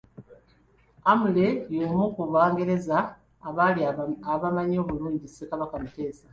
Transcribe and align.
Amory 1.11 1.47
y’omu 1.77 2.05
ku 2.15 2.21
bangereza 2.33 2.97
abaali 3.49 3.81
bamanyi 4.41 4.75
obulungi 4.83 5.25
Ssekabaka 5.29 5.75
Muteesa. 5.83 6.27